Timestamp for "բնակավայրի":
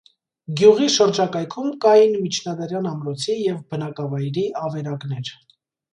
3.75-4.47